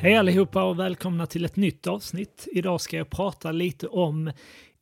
Hej 0.00 0.16
allihopa 0.16 0.62
och 0.62 0.78
välkomna 0.78 1.26
till 1.26 1.44
ett 1.44 1.56
nytt 1.56 1.86
avsnitt. 1.86 2.48
Idag 2.52 2.80
ska 2.80 2.96
jag 2.96 3.10
prata 3.10 3.52
lite 3.52 3.86
om 3.86 4.32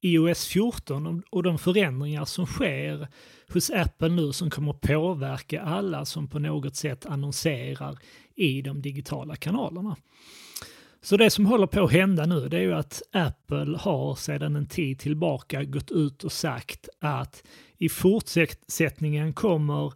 iOS 0.00 0.46
14 0.46 1.22
och 1.31 1.42
de 1.42 1.58
förändringar 1.58 2.24
som 2.24 2.46
sker 2.46 3.08
hos 3.53 3.71
Apple 3.71 4.08
nu 4.08 4.32
som 4.32 4.50
kommer 4.50 4.72
påverka 4.72 5.63
alla 5.63 6.04
som 6.04 6.28
på 6.28 6.38
något 6.38 6.76
sätt 6.76 7.06
annonserar 7.06 7.99
i 8.35 8.63
de 8.63 8.82
digitala 8.82 9.37
kanalerna. 9.37 9.96
Så 11.03 11.17
det 11.17 11.30
som 11.30 11.46
håller 11.46 11.67
på 11.67 11.85
att 11.85 11.92
hända 11.92 12.26
nu 12.26 12.48
det 12.48 12.56
är 12.56 12.62
ju 12.62 12.74
att 12.74 13.03
Apple 13.12 13.78
har 13.78 14.14
sedan 14.14 14.56
en 14.56 14.67
tid 14.67 14.98
tillbaka 14.98 15.64
gått 15.64 15.90
ut 15.90 16.24
och 16.24 16.33
sagt 16.33 16.88
att 17.00 17.42
i 17.78 17.88
fortsättningen 17.88 19.33
kommer 19.33 19.92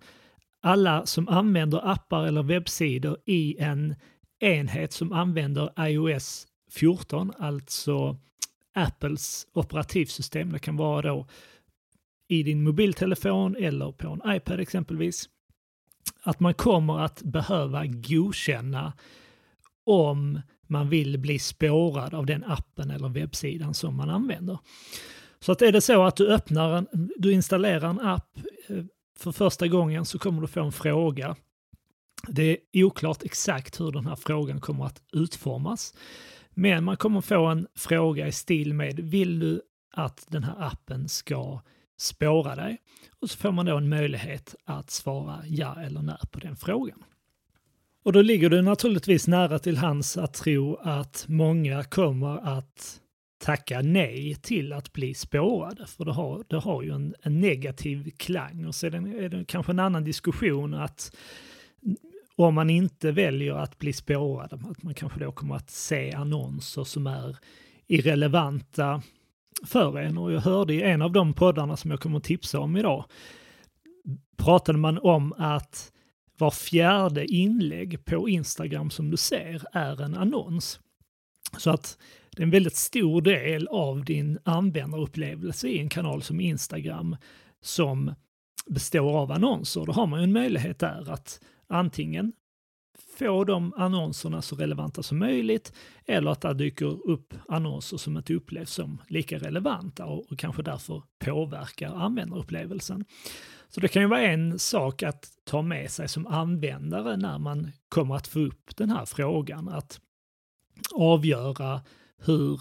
alla 0.63 1.07
som 1.07 1.29
använder 1.29 1.91
appar 1.93 2.27
eller 2.27 2.43
webbsidor 2.43 3.17
i 3.27 3.57
en 3.59 3.95
enhet 4.41 4.93
som 4.93 5.13
använder 5.13 5.87
iOS 5.89 6.47
14, 6.71 7.33
alltså 7.39 8.17
Apples 8.75 9.47
operativsystem. 9.53 10.53
Det 10.53 10.59
kan 10.59 10.77
vara 10.77 11.03
då 11.03 11.27
i 12.29 12.43
din 12.43 12.63
mobiltelefon 12.63 13.57
eller 13.57 13.93
på 13.93 14.09
en 14.09 14.37
iPad 14.37 14.61
exempelvis. 14.61 15.29
Att 16.23 16.41
man 16.41 16.55
kommer 16.55 16.99
att 17.01 17.23
behöva 17.23 17.87
godkänna 17.87 18.93
om 19.85 20.41
man 20.67 20.89
vill 20.89 21.19
bli 21.19 21.39
spårad 21.39 22.15
av 22.15 22.27
den 22.27 22.45
appen 22.45 22.91
eller 22.91 23.09
webbsidan 23.09 23.75
som 23.75 23.97
man 23.97 24.11
använder. 24.11 24.59
Så 25.41 25.53
att 25.53 25.63
är 25.63 25.73
det 25.73 25.81
så 25.81 26.03
att 26.05 26.17
du 26.17 26.33
öppnar 26.33 26.77
en, 26.77 27.11
du 27.17 27.33
installerar 27.33 27.91
en 27.91 28.01
app 28.01 28.39
eh, 28.69 28.85
för 29.19 29.33
första 29.33 29.69
gången 29.69 30.05
så 30.05 30.19
kommer 30.19 30.41
du 30.41 30.47
få 30.47 30.65
en 30.65 30.73
fråga. 30.73 31.37
Det 32.29 32.59
är 32.73 32.85
oklart 32.85 33.23
exakt 33.23 33.81
hur 33.81 33.93
den 33.93 34.07
här 34.07 34.17
frågan 34.17 34.61
kommer 34.61 34.87
att 34.87 35.03
utformas. 35.13 35.95
Men 36.55 36.85
man 36.85 36.97
kommer 36.97 37.21
få 37.21 37.47
en 37.47 37.67
fråga 37.75 38.27
i 38.27 38.33
stil 38.33 38.75
med 38.75 39.01
vill 39.01 39.39
du 39.39 39.63
att 39.93 40.27
den 40.29 40.45
här 40.45 40.55
appen 40.59 41.09
ska 41.09 41.61
spåra 41.99 42.57
dig? 42.57 42.79
Och 43.21 43.31
så 43.31 43.39
får 43.39 43.53
man 43.53 43.67
då 43.67 43.77
en 43.77 43.89
möjlighet 43.89 44.55
att 44.65 44.91
svara 44.91 45.43
ja 45.47 45.77
eller 45.83 46.03
nej 46.03 46.19
på 46.31 46.39
den 46.39 46.57
frågan. 46.57 47.05
Och 48.03 48.13
då 48.13 48.23
ligger 48.23 48.51
det 48.51 48.63
naturligtvis 48.63 49.29
nära 49.29 49.59
till 49.59 49.77
hands 49.77 50.17
att 50.17 50.35
tro 50.35 50.77
att 50.77 51.25
många 51.29 51.85
kommer 51.85 52.59
att 52.59 53.01
tacka 53.41 53.81
nej 53.81 54.35
till 54.35 54.73
att 54.73 54.93
bli 54.93 55.15
spårade, 55.15 55.87
för 55.87 56.05
det 56.05 56.13
har, 56.13 56.45
det 56.49 56.57
har 56.57 56.83
ju 56.83 56.95
en, 56.95 57.15
en 57.23 57.41
negativ 57.41 58.11
klang. 58.17 58.67
Och 58.67 58.75
sedan 58.75 59.07
är 59.07 59.29
det 59.29 59.45
kanske 59.45 59.73
en 59.73 59.79
annan 59.79 60.05
diskussion 60.05 60.75
att 60.75 61.17
om 62.45 62.55
man 62.55 62.71
inte 62.71 63.13
väljer 63.13 63.55
att 63.55 63.79
bli 63.79 63.93
spårad, 63.93 64.53
att 64.53 64.83
man 64.83 64.95
kanske 64.95 65.21
då 65.21 65.33
kommer 65.33 65.55
att 65.55 65.71
se 65.71 66.13
annonser 66.13 66.85
som 66.85 67.07
är 67.07 67.37
irrelevanta 67.87 69.03
för 69.67 69.99
en. 69.99 70.19
Och 70.19 70.33
jag 70.33 70.41
hörde 70.41 70.75
i 70.75 70.83
en 70.83 71.03
av 71.03 71.13
de 71.13 71.33
poddarna 71.33 71.77
som 71.77 71.91
jag 71.91 72.01
kommer 72.01 72.17
att 72.17 72.25
tipsa 72.25 72.61
om 72.61 72.77
idag, 72.77 73.05
pratade 74.37 74.79
man 74.79 74.99
om 74.99 75.33
att 75.33 75.93
var 76.39 76.51
fjärde 76.51 77.27
inlägg 77.27 78.05
på 78.05 78.29
Instagram 78.29 78.91
som 78.91 79.11
du 79.11 79.17
ser 79.17 79.63
är 79.73 80.03
en 80.03 80.15
annons. 80.15 80.81
Så 81.59 81.71
att 81.71 81.99
det 82.31 82.43
är 82.43 82.45
en 82.45 82.51
väldigt 82.51 82.77
stor 82.77 83.23
del 83.23 83.69
av 83.69 84.05
din 84.05 84.39
användarupplevelse 84.45 85.69
i 85.69 85.79
en 85.79 85.89
kanal 85.89 86.23
som 86.23 86.41
Instagram 86.41 87.17
som 87.63 88.15
består 88.67 89.19
av 89.19 89.33
annonser. 89.33 89.87
Då 89.87 89.93
har 89.93 90.07
man 90.07 90.21
ju 90.21 90.25
en 90.25 90.33
möjlighet 90.33 90.79
där 90.79 91.11
att 91.11 91.41
antingen 91.71 92.33
få 93.19 93.45
de 93.45 93.73
annonserna 93.77 94.43
så 94.43 94.57
relevanta 94.57 95.03
som 95.03 95.19
möjligt 95.19 95.73
eller 96.07 96.31
att 96.31 96.41
det 96.41 96.55
dyker 96.55 97.11
upp 97.11 97.35
annonser 97.49 97.97
som 97.97 98.17
inte 98.17 98.35
upplevs 98.35 98.71
som 98.73 99.03
lika 99.09 99.39
relevanta 99.39 100.07
och, 100.07 100.33
och 100.33 100.39
kanske 100.39 100.63
därför 100.63 101.03
påverkar 101.19 101.95
användarupplevelsen. 101.95 103.05
Så 103.69 103.81
det 103.81 103.89
kan 103.89 104.03
ju 104.03 104.09
vara 104.09 104.23
en 104.23 104.59
sak 104.59 105.03
att 105.03 105.29
ta 105.45 105.63
med 105.63 105.91
sig 105.91 106.09
som 106.09 106.27
användare 106.27 107.17
när 107.17 107.39
man 107.39 107.73
kommer 107.89 108.17
att 108.17 108.29
få 108.29 108.39
upp 108.41 108.77
den 108.77 108.91
här 108.91 109.07
frågan, 109.07 109.69
att 109.69 110.01
avgöra 110.95 111.83
hur 112.19 112.61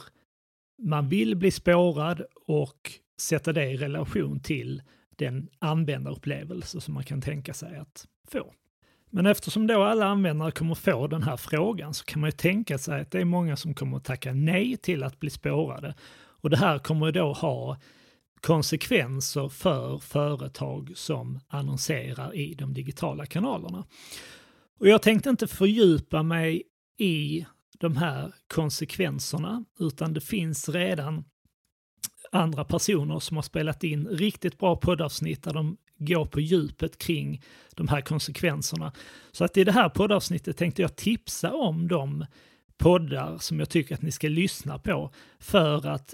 man 0.81 1.09
vill 1.09 1.35
bli 1.35 1.51
spårad 1.51 2.22
och 2.47 2.91
sätta 3.19 3.53
det 3.53 3.66
i 3.66 3.78
relation 3.78 4.39
till 4.39 4.81
den 5.09 5.50
användarupplevelse 5.59 6.81
som 6.81 6.94
man 6.94 7.03
kan 7.03 7.22
tänka 7.22 7.53
sig 7.53 7.78
att 7.78 8.07
få. 8.31 8.53
Men 9.09 9.25
eftersom 9.25 9.67
då 9.67 9.83
alla 9.83 10.05
användare 10.05 10.51
kommer 10.51 10.75
få 10.75 11.07
den 11.07 11.23
här 11.23 11.37
frågan 11.37 11.93
så 11.93 12.05
kan 12.05 12.21
man 12.21 12.27
ju 12.27 12.31
tänka 12.31 12.77
sig 12.77 13.01
att 13.01 13.11
det 13.11 13.19
är 13.19 13.25
många 13.25 13.55
som 13.55 13.73
kommer 13.73 13.97
att 13.97 14.05
tacka 14.05 14.33
nej 14.33 14.77
till 14.77 15.03
att 15.03 15.19
bli 15.19 15.29
spårade. 15.29 15.95
Och 16.41 16.49
det 16.49 16.57
här 16.57 16.79
kommer 16.79 17.11
då 17.11 17.33
ha 17.33 17.77
konsekvenser 18.41 19.49
för 19.49 19.97
företag 19.97 20.91
som 20.95 21.39
annonserar 21.47 22.35
i 22.35 22.53
de 22.53 22.73
digitala 22.73 23.25
kanalerna. 23.25 23.85
Och 24.79 24.87
jag 24.87 25.01
tänkte 25.01 25.29
inte 25.29 25.47
fördjupa 25.47 26.23
mig 26.23 26.63
i 26.97 27.45
de 27.79 27.97
här 27.97 28.33
konsekvenserna, 28.53 29.65
utan 29.79 30.13
det 30.13 30.21
finns 30.21 30.69
redan 30.69 31.23
andra 32.31 32.65
personer 32.65 33.19
som 33.19 33.37
har 33.37 33.41
spelat 33.41 33.83
in 33.83 34.07
riktigt 34.07 34.57
bra 34.57 34.75
poddavsnitt 34.75 35.43
där 35.43 35.53
de 35.53 35.77
gå 35.99 36.25
på 36.25 36.39
djupet 36.39 36.97
kring 36.97 37.41
de 37.75 37.87
här 37.87 38.01
konsekvenserna. 38.01 38.91
Så 39.31 39.43
att 39.43 39.57
i 39.57 39.63
det 39.63 39.71
här 39.71 39.89
poddavsnittet 39.89 40.57
tänkte 40.57 40.81
jag 40.81 40.95
tipsa 40.95 41.53
om 41.53 41.87
de 41.87 42.25
poddar 42.77 43.37
som 43.37 43.59
jag 43.59 43.69
tycker 43.69 43.95
att 43.95 44.01
ni 44.01 44.11
ska 44.11 44.27
lyssna 44.27 44.79
på 44.79 45.11
för 45.39 45.88
att 45.88 46.13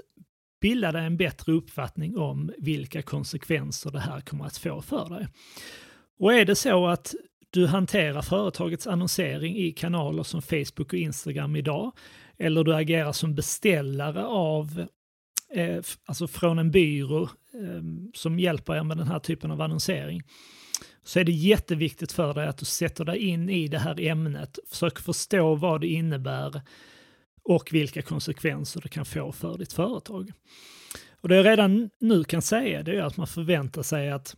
bilda 0.61 0.91
dig 0.91 1.05
en 1.05 1.17
bättre 1.17 1.53
uppfattning 1.53 2.17
om 2.17 2.51
vilka 2.57 3.01
konsekvenser 3.01 3.91
det 3.91 3.99
här 3.99 4.21
kommer 4.21 4.45
att 4.45 4.57
få 4.57 4.81
för 4.81 5.09
dig. 5.09 5.27
Och 6.19 6.33
är 6.33 6.45
det 6.45 6.55
så 6.55 6.87
att 6.87 7.15
du 7.49 7.67
hanterar 7.67 8.21
företagets 8.21 8.87
annonsering 8.87 9.57
i 9.57 9.71
kanaler 9.71 10.23
som 10.23 10.41
Facebook 10.41 10.93
och 10.93 10.99
Instagram 10.99 11.55
idag, 11.55 11.91
eller 12.37 12.63
du 12.63 12.75
agerar 12.75 13.11
som 13.11 13.35
beställare 13.35 14.25
av, 14.25 14.87
eh, 15.53 15.83
alltså 16.05 16.27
från 16.27 16.59
en 16.59 16.71
byrå 16.71 17.23
eh, 17.23 17.83
som 18.13 18.39
hjälper 18.39 18.75
er 18.75 18.83
med 18.83 18.97
den 18.97 19.07
här 19.07 19.19
typen 19.19 19.51
av 19.51 19.61
annonsering, 19.61 20.23
så 21.03 21.19
är 21.19 21.23
det 21.23 21.31
jätteviktigt 21.31 22.11
för 22.11 22.33
dig 22.33 22.47
att 22.47 22.57
du 22.57 22.65
sätter 22.65 23.05
dig 23.05 23.17
in 23.17 23.49
i 23.49 23.67
det 23.67 23.79
här 23.79 24.01
ämnet, 24.01 24.59
försöker 24.69 25.03
förstå 25.03 25.55
vad 25.55 25.81
det 25.81 25.87
innebär 25.87 26.61
och 27.43 27.69
vilka 27.71 28.01
konsekvenser 28.01 28.81
det 28.81 28.89
kan 28.89 29.05
få 29.05 29.31
för 29.31 29.57
ditt 29.57 29.73
företag. 29.73 30.31
Och 31.21 31.29
det 31.29 31.35
jag 31.35 31.45
redan 31.45 31.89
nu 31.99 32.23
kan 32.23 32.41
säga 32.41 32.83
det 32.83 32.97
är 32.97 33.01
att 33.01 33.17
man 33.17 33.27
förväntar 33.27 33.83
sig 33.83 34.11
att 34.11 34.35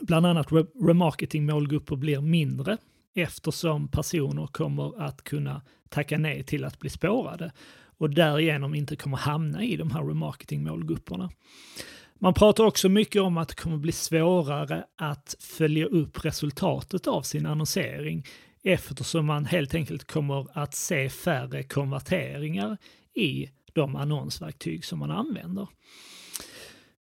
bland 0.00 0.26
annat 0.26 0.52
remarketing-målgrupper 0.74 1.96
blir 1.96 2.20
mindre 2.20 2.76
eftersom 3.14 3.88
personer 3.88 4.46
kommer 4.46 5.02
att 5.02 5.24
kunna 5.24 5.62
tacka 5.88 6.18
nej 6.18 6.42
till 6.42 6.64
att 6.64 6.78
bli 6.78 6.90
spårade 6.90 7.52
och 8.00 8.10
därigenom 8.10 8.74
inte 8.74 8.96
kommer 8.96 9.16
hamna 9.16 9.64
i 9.64 9.76
de 9.76 9.90
här 9.90 10.02
remarketing-målgrupperna. 10.02 11.30
Man 12.18 12.34
pratar 12.34 12.64
också 12.64 12.88
mycket 12.88 13.22
om 13.22 13.36
att 13.38 13.48
det 13.48 13.54
kommer 13.54 13.76
bli 13.76 13.92
svårare 13.92 14.84
att 14.96 15.36
följa 15.40 15.86
upp 15.86 16.24
resultatet 16.24 17.06
av 17.06 17.22
sin 17.22 17.46
annonsering 17.46 18.26
eftersom 18.62 19.26
man 19.26 19.44
helt 19.44 19.74
enkelt 19.74 20.04
kommer 20.04 20.46
att 20.58 20.74
se 20.74 21.08
färre 21.08 21.62
konverteringar 21.62 22.76
i 23.14 23.48
de 23.72 23.96
annonsverktyg 23.96 24.84
som 24.84 24.98
man 24.98 25.10
använder. 25.10 25.68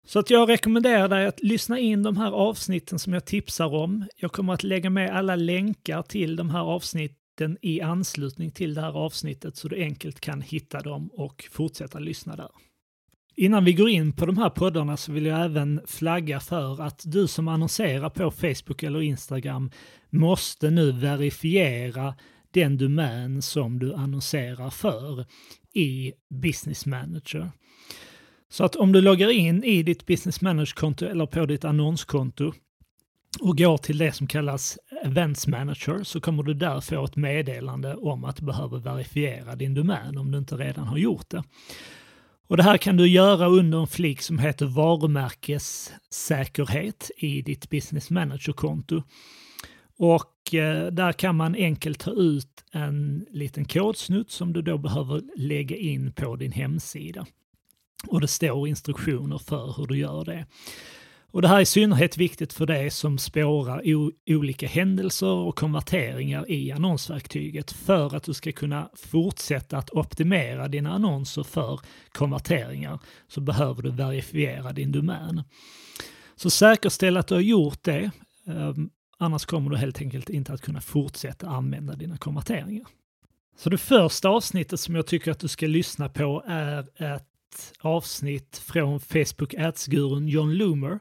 Så 0.06 0.18
att 0.18 0.30
jag 0.30 0.48
rekommenderar 0.48 1.08
dig 1.08 1.26
att 1.26 1.42
lyssna 1.42 1.78
in 1.78 2.02
de 2.02 2.16
här 2.16 2.32
avsnitten 2.32 2.98
som 2.98 3.12
jag 3.12 3.24
tipsar 3.24 3.74
om. 3.74 4.04
Jag 4.16 4.32
kommer 4.32 4.52
att 4.52 4.62
lägga 4.62 4.90
med 4.90 5.16
alla 5.16 5.36
länkar 5.36 6.02
till 6.02 6.36
de 6.36 6.50
här 6.50 6.60
avsnitten 6.60 7.21
i 7.62 7.80
anslutning 7.80 8.50
till 8.50 8.74
det 8.74 8.80
här 8.80 8.92
avsnittet 8.92 9.56
så 9.56 9.68
du 9.68 9.82
enkelt 9.82 10.20
kan 10.20 10.40
hitta 10.40 10.80
dem 10.80 11.10
och 11.12 11.48
fortsätta 11.50 11.98
lyssna 11.98 12.36
där. 12.36 12.48
Innan 13.36 13.64
vi 13.64 13.72
går 13.72 13.88
in 13.88 14.12
på 14.12 14.26
de 14.26 14.38
här 14.38 14.50
poddarna 14.50 14.96
så 14.96 15.12
vill 15.12 15.26
jag 15.26 15.44
även 15.44 15.80
flagga 15.86 16.40
för 16.40 16.82
att 16.82 17.02
du 17.06 17.26
som 17.26 17.48
annonserar 17.48 18.10
på 18.10 18.30
Facebook 18.30 18.82
eller 18.82 19.02
Instagram 19.02 19.70
måste 20.10 20.70
nu 20.70 20.92
verifiera 20.92 22.14
den 22.50 22.78
domän 22.78 23.42
som 23.42 23.78
du 23.78 23.94
annonserar 23.94 24.70
för 24.70 25.26
i 25.74 26.12
Business 26.42 26.86
Manager. 26.86 27.50
Så 28.48 28.64
att 28.64 28.76
om 28.76 28.92
du 28.92 29.00
loggar 29.00 29.30
in 29.30 29.64
i 29.64 29.82
ditt 29.82 30.06
Business 30.06 30.40
Manager-konto 30.40 31.06
eller 31.06 31.26
på 31.26 31.46
ditt 31.46 31.64
annonskonto 31.64 32.52
och 33.40 33.58
går 33.58 33.78
till 33.78 33.98
det 33.98 34.12
som 34.12 34.26
kallas 34.26 34.78
Events 35.04 35.46
Manager 35.46 36.02
så 36.02 36.20
kommer 36.20 36.42
du 36.42 36.54
där 36.54 36.80
få 36.80 37.04
ett 37.04 37.16
meddelande 37.16 37.94
om 37.94 38.24
att 38.24 38.36
du 38.36 38.44
behöver 38.44 38.78
verifiera 38.78 39.56
din 39.56 39.74
domän 39.74 40.18
om 40.18 40.30
du 40.30 40.38
inte 40.38 40.56
redan 40.56 40.86
har 40.86 40.98
gjort 40.98 41.30
det. 41.30 41.42
Och 42.46 42.56
det 42.56 42.62
här 42.62 42.78
kan 42.78 42.96
du 42.96 43.08
göra 43.08 43.46
under 43.46 43.80
en 43.80 43.86
flik 43.86 44.22
som 44.22 44.38
heter 44.38 44.66
varumärkessäkerhet 44.66 47.10
i 47.16 47.42
ditt 47.42 47.70
Business 47.70 48.10
Manager-konto. 48.10 49.02
Och 49.98 50.54
eh, 50.54 50.86
där 50.86 51.12
kan 51.12 51.36
man 51.36 51.54
enkelt 51.54 51.98
ta 51.98 52.10
ut 52.10 52.64
en 52.72 53.26
liten 53.30 53.64
kodsnutt 53.64 54.30
som 54.30 54.52
du 54.52 54.62
då 54.62 54.78
behöver 54.78 55.22
lägga 55.36 55.76
in 55.76 56.12
på 56.12 56.36
din 56.36 56.52
hemsida. 56.52 57.26
Och 58.08 58.20
det 58.20 58.28
står 58.28 58.68
instruktioner 58.68 59.38
för 59.38 59.74
hur 59.76 59.86
du 59.86 59.98
gör 59.98 60.24
det. 60.24 60.46
Och 61.32 61.42
det 61.42 61.48
här 61.48 61.56
är 61.56 61.60
i 61.60 61.66
synnerhet 61.66 62.16
viktigt 62.16 62.52
för 62.52 62.66
dig 62.66 62.90
som 62.90 63.18
spårar 63.18 63.82
olika 64.26 64.66
händelser 64.66 65.26
och 65.26 65.58
konverteringar 65.58 66.50
i 66.50 66.72
annonsverktyget 66.72 67.72
för 67.72 68.16
att 68.16 68.22
du 68.22 68.34
ska 68.34 68.52
kunna 68.52 68.88
fortsätta 68.94 69.78
att 69.78 69.90
optimera 69.90 70.68
dina 70.68 70.92
annonser 70.92 71.42
för 71.42 71.80
konverteringar 72.12 72.98
så 73.28 73.40
behöver 73.40 73.82
du 73.82 73.90
verifiera 73.90 74.72
din 74.72 74.92
domän. 74.92 75.42
Så 76.36 76.50
säkerställ 76.50 77.16
att 77.16 77.26
du 77.26 77.34
har 77.34 77.40
gjort 77.40 77.82
det, 77.82 78.10
ehm, 78.46 78.90
annars 79.18 79.44
kommer 79.44 79.70
du 79.70 79.76
helt 79.76 80.00
enkelt 80.00 80.30
inte 80.30 80.52
att 80.52 80.62
kunna 80.62 80.80
fortsätta 80.80 81.48
använda 81.48 81.96
dina 81.96 82.16
konverteringar. 82.16 82.86
Så 83.56 83.70
det 83.70 83.78
första 83.78 84.28
avsnittet 84.28 84.80
som 84.80 84.94
jag 84.94 85.06
tycker 85.06 85.30
att 85.30 85.40
du 85.40 85.48
ska 85.48 85.66
lyssna 85.66 86.08
på 86.08 86.44
är 86.46 86.80
ett 87.14 87.31
avsnitt 87.80 88.58
från 88.58 89.00
Facebook 89.00 89.54
Ads-gurun 89.54 90.28
John 90.28 90.54
Loomer. 90.54 90.98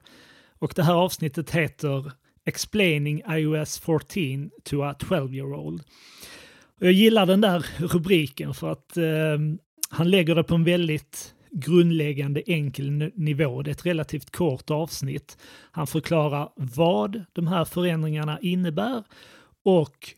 Och 0.60 0.74
det 0.76 0.84
här 0.84 0.94
avsnittet 0.94 1.52
heter 1.52 2.12
Explaining 2.46 3.22
iOS 3.30 3.80
14 3.80 4.50
to 4.64 4.82
a 4.82 4.96
12-year-old. 5.00 5.84
Jag 6.80 6.92
gillar 6.92 7.26
den 7.26 7.42
där 7.42 7.66
rubriken 7.78 8.54
för 8.54 8.72
att 8.72 8.98
eh, 8.98 9.38
han 9.90 10.10
lägger 10.10 10.36
det 10.36 10.44
på 10.44 10.56
en 10.56 10.64
väldigt 10.64 11.34
grundläggande 11.52 12.44
enkel 12.46 13.12
nivå. 13.16 13.62
Det 13.62 13.70
är 13.70 13.72
ett 13.72 13.86
relativt 13.86 14.32
kort 14.32 14.70
avsnitt. 14.70 15.38
Han 15.72 15.88
förklarar 15.88 16.50
vad 16.56 17.24
de 17.34 17.48
här 17.48 17.66
förändringarna 17.66 18.40
innebär 18.42 19.04
och 19.64 20.14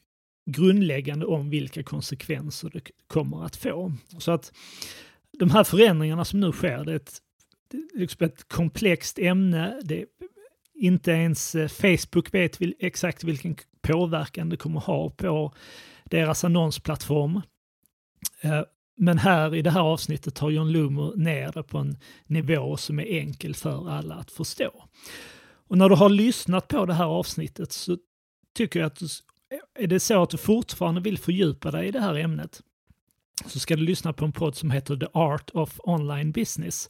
grundläggande 0.46 1.26
om 1.26 1.50
vilka 1.50 1.84
konsekvenser 1.84 2.70
det 2.74 2.82
kommer 3.08 3.46
att 3.46 3.56
få. 3.56 3.94
Så 4.18 4.32
att 4.32 4.54
de 5.40 5.50
här 5.50 5.64
förändringarna 5.64 6.26
som 6.26 6.40
nu 6.40 6.52
sker, 6.52 6.86
det 6.86 6.92
är 6.92 6.96
ett, 6.96 7.22
liksom 7.94 8.26
ett 8.26 8.48
komplext 8.48 9.20
ämne. 9.20 9.80
Det, 9.84 10.06
inte 10.76 11.12
ens 11.12 11.56
eh, 11.56 11.68
Facebook 11.68 12.34
vet 12.34 12.62
vil, 12.62 12.76
exakt 12.80 13.24
vilken 13.24 13.56
påverkan 13.82 14.50
det 14.50 14.58
kommer 14.58 14.80
ha 14.80 15.10
på 15.10 15.54
deras 16.06 16.44
annonsplattform. 16.44 17.42
Eh, 18.42 18.62
men 18.98 19.18
här 19.18 19.56
i 19.56 19.62
det 19.62 19.72
här 19.72 19.82
avsnittet 19.82 20.36
tar 20.36 20.50
John 20.50 20.72
Loomer 20.72 21.16
ner 21.16 21.52
det 21.52 21.64
på 21.64 21.78
en 21.78 21.98
nivå 22.26 22.78
som 22.78 23.00
är 23.00 23.06
enkel 23.06 23.56
för 23.56 23.90
alla 23.90 24.16
att 24.16 24.32
förstå. 24.32 24.84
Och 25.68 25.78
när 25.78 25.90
du 25.90 25.96
har 25.96 26.10
lyssnat 26.10 26.68
på 26.68 26.86
det 26.86 26.94
här 26.94 27.06
avsnittet 27.06 27.72
så 27.72 27.98
tycker 28.56 28.80
jag 28.80 28.88
att 28.88 28.96
du, 28.96 29.08
är 29.80 29.88
det 29.88 30.00
så 30.00 30.24
att 30.24 30.30
du 30.30 30.38
fortfarande 30.38 31.02
vill 31.02 31.18
fördjupa 31.18 31.72
dig 31.72 31.88
i 31.88 31.92
det 31.92 32.00
här 32.00 32.16
ämnet 32.16 32.62
så 33.46 33.60
ska 33.60 33.76
du 33.76 33.84
lyssna 33.84 34.14
på 34.14 34.26
en 34.26 34.32
podd 34.32 34.56
som 34.56 34.72
heter 34.72 34.96
The 34.96 35.08
Art 35.14 35.50
of 35.54 35.80
Online 35.84 36.32
Business. 36.32 36.90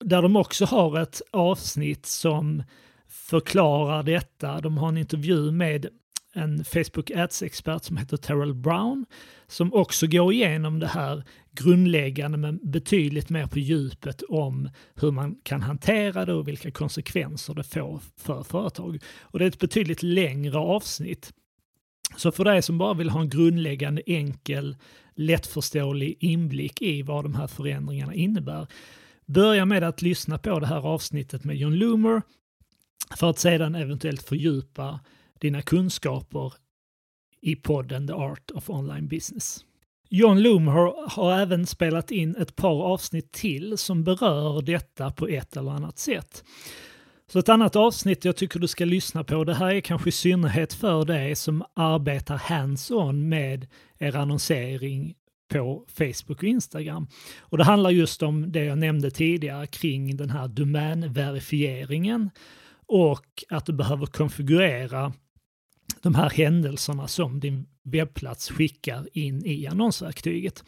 Där 0.00 0.22
de 0.22 0.36
också 0.36 0.64
har 0.64 1.00
ett 1.00 1.22
avsnitt 1.30 2.06
som 2.06 2.62
förklarar 3.08 4.02
detta. 4.02 4.60
De 4.60 4.78
har 4.78 4.88
en 4.88 4.98
intervju 4.98 5.50
med 5.50 5.86
en 6.34 6.64
Facebook 6.64 7.10
Ads-expert 7.10 7.84
som 7.84 7.96
heter 7.96 8.16
Terrell 8.16 8.54
Brown 8.54 9.06
som 9.46 9.74
också 9.74 10.06
går 10.06 10.32
igenom 10.32 10.78
det 10.78 10.86
här 10.86 11.24
grundläggande 11.52 12.38
men 12.38 12.60
betydligt 12.62 13.30
mer 13.30 13.46
på 13.46 13.58
djupet 13.58 14.22
om 14.22 14.70
hur 14.94 15.10
man 15.10 15.34
kan 15.42 15.62
hantera 15.62 16.24
det 16.24 16.32
och 16.32 16.48
vilka 16.48 16.70
konsekvenser 16.70 17.54
det 17.54 17.64
får 17.64 18.00
för 18.16 18.42
företag. 18.42 18.98
Och 19.20 19.38
det 19.38 19.44
är 19.44 19.48
ett 19.48 19.58
betydligt 19.58 20.02
längre 20.02 20.58
avsnitt. 20.58 21.32
Så 22.16 22.32
för 22.32 22.44
dig 22.44 22.62
som 22.62 22.78
bara 22.78 22.94
vill 22.94 23.10
ha 23.10 23.20
en 23.20 23.28
grundläggande 23.28 24.02
enkel 24.06 24.76
lättförståelig 25.14 26.16
inblick 26.20 26.82
i 26.82 27.02
vad 27.02 27.24
de 27.24 27.34
här 27.34 27.46
förändringarna 27.46 28.14
innebär. 28.14 28.66
Börja 29.26 29.64
med 29.64 29.84
att 29.84 30.02
lyssna 30.02 30.38
på 30.38 30.60
det 30.60 30.66
här 30.66 30.86
avsnittet 30.86 31.44
med 31.44 31.56
John 31.56 31.74
Loomer 31.74 32.22
för 33.16 33.30
att 33.30 33.38
sedan 33.38 33.74
eventuellt 33.74 34.22
fördjupa 34.22 35.00
dina 35.38 35.62
kunskaper 35.62 36.52
i 37.40 37.56
podden 37.56 38.06
The 38.06 38.12
Art 38.12 38.50
of 38.50 38.70
Online 38.70 39.08
Business. 39.08 39.64
John 40.08 40.42
Loomer 40.42 41.08
har 41.10 41.38
även 41.38 41.66
spelat 41.66 42.10
in 42.10 42.36
ett 42.36 42.56
par 42.56 42.82
avsnitt 42.82 43.32
till 43.32 43.78
som 43.78 44.04
berör 44.04 44.62
detta 44.62 45.10
på 45.10 45.28
ett 45.28 45.56
eller 45.56 45.70
annat 45.70 45.98
sätt. 45.98 46.44
Så 47.32 47.38
ett 47.38 47.48
annat 47.48 47.76
avsnitt 47.76 48.24
jag 48.24 48.36
tycker 48.36 48.60
du 48.60 48.68
ska 48.68 48.84
lyssna 48.84 49.24
på, 49.24 49.44
det 49.44 49.54
här 49.54 49.74
är 49.74 49.80
kanske 49.80 50.08
i 50.08 50.12
synnerhet 50.12 50.72
för 50.72 51.04
dig 51.04 51.36
som 51.36 51.64
arbetar 51.74 52.36
hands-on 52.36 53.28
med 53.28 53.66
er 53.98 54.16
annonsering 54.16 55.14
på 55.48 55.84
Facebook 55.88 56.38
och 56.38 56.44
Instagram. 56.44 57.06
Och 57.40 57.58
det 57.58 57.64
handlar 57.64 57.90
just 57.90 58.22
om 58.22 58.52
det 58.52 58.64
jag 58.64 58.78
nämnde 58.78 59.10
tidigare 59.10 59.66
kring 59.66 60.16
den 60.16 60.30
här 60.30 60.48
domänverifieringen 60.48 62.30
och 62.86 63.44
att 63.48 63.66
du 63.66 63.72
behöver 63.72 64.06
konfigurera 64.06 65.12
de 66.02 66.14
här 66.14 66.30
händelserna 66.30 67.08
som 67.08 67.40
din 67.40 67.66
webbplats 67.84 68.50
skickar 68.50 69.08
in 69.12 69.46
i 69.46 69.66
annonsverktyget. 69.66 70.64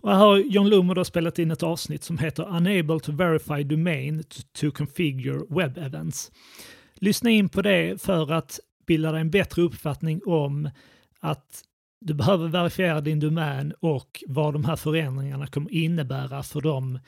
Och 0.00 0.10
här 0.10 0.18
har 0.18 0.38
John 0.38 0.68
Loomer 0.68 0.94
då 0.94 1.04
spelat 1.04 1.38
in 1.38 1.50
ett 1.50 1.62
avsnitt 1.62 2.04
som 2.04 2.18
heter 2.18 2.56
Unable 2.56 3.00
to 3.00 3.12
verify 3.12 3.64
domain 3.64 4.24
to 4.52 4.70
configure 4.70 5.40
web 5.48 5.78
events. 5.78 6.32
Lyssna 6.94 7.30
in 7.30 7.48
på 7.48 7.62
det 7.62 8.02
för 8.02 8.32
att 8.32 8.60
bilda 8.86 9.12
dig 9.12 9.20
en 9.20 9.30
bättre 9.30 9.62
uppfattning 9.62 10.20
om 10.26 10.70
att 11.20 11.62
du 12.00 12.14
behöver 12.14 12.48
verifiera 12.48 13.00
din 13.00 13.20
domän 13.20 13.74
och 13.80 14.22
vad 14.26 14.52
de 14.52 14.64
här 14.64 14.76
förändringarna 14.76 15.46
kommer 15.46 15.74
innebära 15.74 16.42
för 16.42 16.60
de 16.60 16.98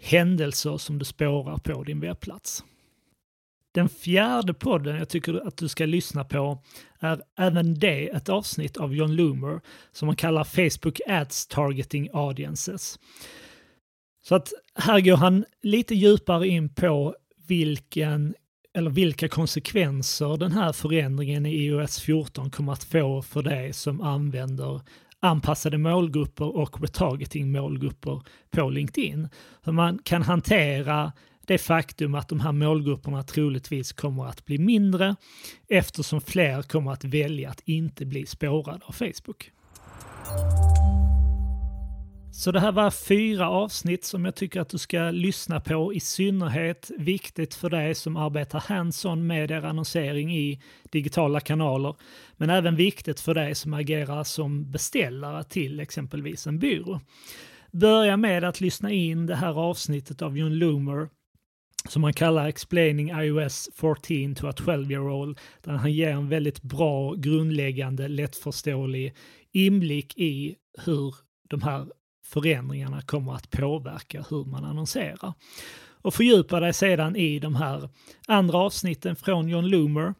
händelser 0.00 0.76
som 0.76 0.98
du 0.98 1.04
spårar 1.04 1.58
på 1.58 1.82
din 1.82 2.00
webbplats. 2.00 2.64
Den 3.76 3.88
fjärde 3.88 4.54
podden 4.54 4.96
jag 4.96 5.08
tycker 5.08 5.46
att 5.46 5.56
du 5.56 5.68
ska 5.68 5.86
lyssna 5.86 6.24
på 6.24 6.62
är 7.00 7.20
även 7.38 7.78
det 7.78 8.08
ett 8.08 8.28
avsnitt 8.28 8.76
av 8.76 8.94
John 8.94 9.16
Loomer 9.16 9.60
som 9.92 10.06
man 10.06 10.16
kallar 10.16 10.44
Facebook 10.44 11.00
Ads 11.06 11.46
Targeting 11.46 12.08
Audiences. 12.12 12.98
Så 14.22 14.34
att 14.34 14.52
här 14.74 15.00
går 15.00 15.16
han 15.16 15.44
lite 15.62 15.94
djupare 15.94 16.48
in 16.48 16.74
på 16.74 17.14
vilken 17.46 18.34
eller 18.74 18.90
vilka 18.90 19.28
konsekvenser 19.28 20.36
den 20.36 20.52
här 20.52 20.72
förändringen 20.72 21.46
i 21.46 21.66
iOS 21.66 22.00
14 22.00 22.50
kommer 22.50 22.72
att 22.72 22.84
få 22.84 23.22
för 23.22 23.42
dig 23.42 23.72
som 23.72 24.00
använder 24.00 24.80
anpassade 25.20 25.78
målgrupper 25.78 26.56
och 26.56 26.80
retargeting 26.80 27.52
målgrupper 27.52 28.22
på 28.50 28.70
LinkedIn. 28.70 29.28
Hur 29.62 29.72
man 29.72 29.98
kan 30.04 30.22
hantera 30.22 31.12
det 31.46 31.58
faktum 31.58 32.14
att 32.14 32.28
de 32.28 32.40
här 32.40 32.52
målgrupperna 32.52 33.22
troligtvis 33.22 33.92
kommer 33.92 34.26
att 34.26 34.44
bli 34.44 34.58
mindre 34.58 35.16
eftersom 35.68 36.20
fler 36.20 36.62
kommer 36.62 36.92
att 36.92 37.04
välja 37.04 37.50
att 37.50 37.60
inte 37.64 38.06
bli 38.06 38.26
spårade 38.26 38.84
av 38.84 38.92
Facebook. 38.92 39.50
Så 42.32 42.52
det 42.52 42.60
här 42.60 42.72
var 42.72 42.90
fyra 42.90 43.50
avsnitt 43.50 44.04
som 44.04 44.24
jag 44.24 44.34
tycker 44.34 44.60
att 44.60 44.68
du 44.68 44.78
ska 44.78 45.10
lyssna 45.10 45.60
på, 45.60 45.94
i 45.94 46.00
synnerhet 46.00 46.90
viktigt 46.98 47.54
för 47.54 47.70
dig 47.70 47.94
som 47.94 48.16
arbetar 48.16 48.60
hands-on 48.60 49.26
med 49.26 49.50
er 49.50 49.64
annonsering 49.64 50.36
i 50.36 50.60
digitala 50.90 51.40
kanaler, 51.40 51.94
men 52.36 52.50
även 52.50 52.76
viktigt 52.76 53.20
för 53.20 53.34
dig 53.34 53.54
som 53.54 53.74
agerar 53.74 54.24
som 54.24 54.70
beställare 54.70 55.44
till 55.44 55.80
exempelvis 55.80 56.46
en 56.46 56.58
byrå. 56.58 57.00
Börja 57.72 58.16
med 58.16 58.44
att 58.44 58.60
lyssna 58.60 58.90
in 58.90 59.26
det 59.26 59.36
här 59.36 59.58
avsnittet 59.60 60.22
av 60.22 60.38
John 60.38 60.52
Loomer 60.54 61.08
som 61.88 62.04
han 62.04 62.12
kallar 62.12 62.48
Explaining 62.48 63.10
iOS 63.10 63.68
14 63.74 64.34
to 64.34 64.46
a 64.46 64.52
12-year-old, 64.56 65.38
där 65.62 65.72
han 65.72 65.92
ger 65.92 66.10
en 66.10 66.28
väldigt 66.28 66.62
bra, 66.62 67.14
grundläggande, 67.14 68.08
lättförståelig 68.08 69.14
inblick 69.52 70.18
i 70.18 70.56
hur 70.84 71.14
de 71.48 71.62
här 71.62 71.86
förändringarna 72.24 73.02
kommer 73.02 73.34
att 73.34 73.50
påverka 73.50 74.24
hur 74.30 74.44
man 74.44 74.64
annonserar. 74.64 75.34
Och 76.02 76.14
fördjupa 76.14 76.60
dig 76.60 76.72
sedan 76.72 77.16
i 77.16 77.38
de 77.38 77.54
här 77.54 77.88
andra 78.26 78.58
avsnitten 78.58 79.16
från 79.16 79.48
John 79.48 79.66
Loomer. 79.66 80.14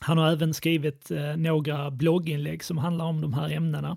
Han 0.00 0.18
har 0.18 0.32
även 0.32 0.54
skrivit 0.54 1.10
eh, 1.10 1.36
några 1.36 1.90
blogginlägg 1.90 2.64
som 2.64 2.78
handlar 2.78 3.04
om 3.04 3.20
de 3.20 3.34
här 3.34 3.50
ämnena. 3.50 3.96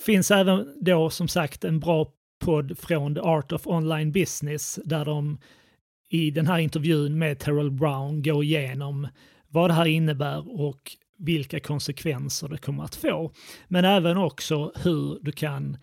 Finns 0.00 0.30
även 0.30 0.74
då 0.80 1.10
som 1.10 1.28
sagt 1.28 1.64
en 1.64 1.80
bra 1.80 2.12
podd 2.44 2.78
från 2.78 3.14
The 3.14 3.20
Art 3.20 3.52
of 3.52 3.66
Online 3.66 4.12
Business 4.12 4.78
där 4.84 5.04
de 5.04 5.38
i 6.10 6.30
den 6.30 6.46
här 6.46 6.58
intervjun 6.58 7.18
med 7.18 7.38
Terrell 7.38 7.70
Brown 7.70 8.22
gå 8.22 8.42
igenom 8.42 9.08
vad 9.48 9.70
det 9.70 9.74
här 9.74 9.86
innebär 9.86 10.60
och 10.60 10.96
vilka 11.18 11.60
konsekvenser 11.60 12.48
det 12.48 12.58
kommer 12.58 12.84
att 12.84 12.94
få. 12.94 13.32
Men 13.68 13.84
även 13.84 14.16
också 14.16 14.72
hur 14.76 15.18
du 15.22 15.32
kan 15.32 15.76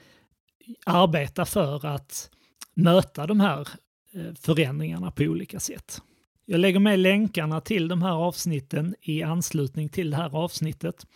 arbeta 0.86 1.46
för 1.46 1.86
att 1.86 2.29
möta 2.74 3.27
de 3.27 3.39
här 3.39 3.67
eh, 4.13 4.34
förändringarna 4.39 5.12
på 5.12 5.24
olika 5.24 5.60
sätt. 5.60 6.01
Jag 6.46 6.60
lägger 6.60 6.79
med 6.79 7.00
länkarna 7.00 7.62
till 7.62 7.88
de 7.88 8.01
här 8.01 8.13
avsnitten 8.13 8.96
i 9.01 9.24
anslutning 9.24 9.89
till 9.89 10.12
det 10.12 10.17
här 10.17 10.36
avsnittet 10.36 11.07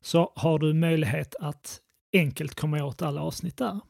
så 0.00 0.32
har 0.36 0.58
du 0.58 0.74
möjlighet 0.74 1.34
att 1.40 1.80
enkelt 2.12 2.54
komma 2.54 2.84
åt 2.84 3.02
alla 3.02 3.20
avsnitt 3.20 3.56
där. 3.56 3.80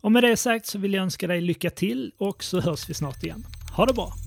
Och 0.00 0.12
med 0.12 0.22
det 0.22 0.36
sagt 0.36 0.66
så 0.66 0.78
vill 0.78 0.94
jag 0.94 1.02
önska 1.02 1.26
dig 1.26 1.40
lycka 1.40 1.70
till 1.70 2.12
och 2.18 2.44
så 2.44 2.60
hörs 2.60 2.90
vi 2.90 2.94
snart 2.94 3.24
igen. 3.24 3.44
Ha 3.76 3.86
det 3.86 3.92
bra! 3.92 4.25